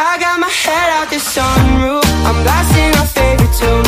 I 0.00 0.16
got 0.20 0.38
my 0.38 0.48
head 0.48 0.90
out 0.90 1.10
the 1.10 1.16
sunroof. 1.16 2.04
I'm 2.24 2.44
blasting 2.44 2.92
my 2.92 3.04
favorite 3.04 3.52
tune. 3.58 3.87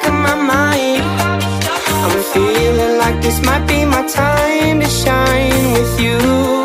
back 0.00 0.08
of 0.08 0.14
my 0.14 0.34
mind. 0.34 1.02
I'm 2.02 2.22
feeling 2.32 2.98
like 2.98 3.22
this 3.22 3.44
might 3.44 3.66
be 3.66 3.84
my 3.84 4.06
time 4.06 4.80
to 4.80 4.86
shine 4.86 5.72
with 5.72 6.00
you, 6.00 6.16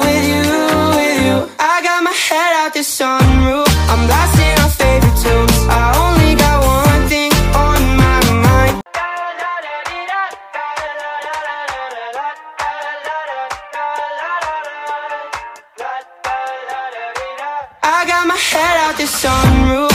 with 0.03 0.25
you, 0.31 0.45
with 0.97 1.17
you. 1.25 1.49
I 1.59 1.81
got 1.83 2.03
my 2.03 2.11
head 2.11 2.53
out 2.61 2.73
the 2.73 2.81
sunroof. 2.81 3.67
I'm 3.91 4.05
blasting 4.07 4.57
our 4.63 4.69
favorite 4.69 5.17
tunes. 5.23 5.59
I 5.69 5.83
only 6.03 6.35
got 6.35 6.57
one 6.63 7.09
thing 7.09 7.31
on 7.55 7.81
my 7.97 8.19
mind. 8.45 8.81
I 17.83 18.05
got 18.07 18.27
my 18.27 18.35
head 18.35 18.77
out 18.85 18.97
the 18.97 19.03
sunroof. 19.03 19.94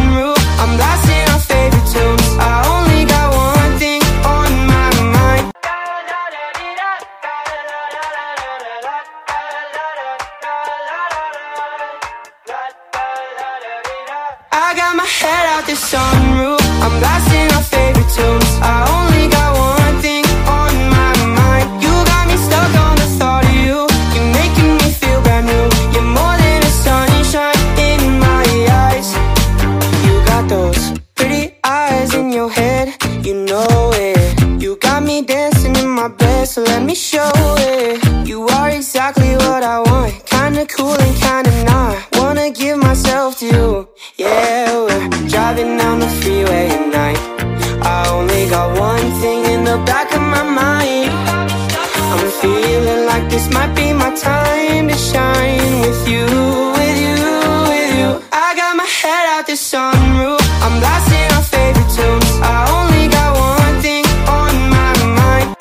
I 14.63 14.75
got 14.75 14.95
my 14.95 15.05
head 15.05 15.45
out 15.53 15.65
the 15.65 15.73
sunroof. 15.73 16.61
I'm 16.85 16.99
blasting 16.99 17.50
this 53.31 53.49
might 53.49 53.73
be 53.73 53.93
my 53.93 54.13
time 54.13 54.89
to 54.89 54.95
shine 54.95 55.79
with 55.81 56.07
you, 56.07 56.25
with 56.77 56.97
you, 57.05 57.15
with 57.71 57.91
you. 57.99 58.09
I 58.31 58.53
got 58.61 58.75
my 58.75 58.89
head 58.99 59.25
out 59.33 59.47
the 59.47 59.53
sunroof. 59.53 60.41
I'm 60.65 60.75
blasting 60.81 61.29
our 61.37 61.45
favorite 61.53 61.91
tunes. 61.95 62.31
I 62.43 62.57
only 62.77 63.07
got 63.07 63.29
one 63.55 63.75
thing 63.81 64.05
on 64.39 64.53
my 64.75 64.91
mind. 65.19 65.55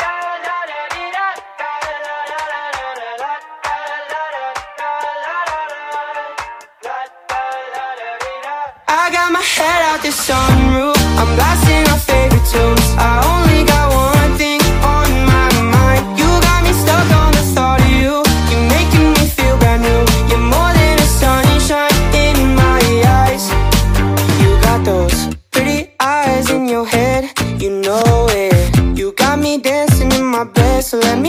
I 8.88 9.10
got 9.16 9.30
my 9.32 9.44
head 9.54 9.82
out 9.90 10.00
the 10.02 10.12
sunroof. 10.26 10.98
I'm 11.20 11.30
blasting 11.36 11.69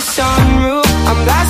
sunroof. 0.00 0.86
I'm 1.08 1.24
blasting 1.24 1.49